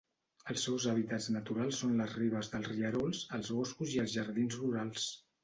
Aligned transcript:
Els 0.51 0.61
seus 0.67 0.85
hàbitats 0.93 1.27
naturals 1.35 1.81
són 1.83 1.93
les 1.99 2.15
ribes 2.21 2.49
dels 2.55 2.71
rierols, 2.73 3.21
els 3.39 3.53
boscos 3.59 3.95
i 3.99 4.03
els 4.07 4.19
jardins 4.19 4.61
rurals. 4.65 5.07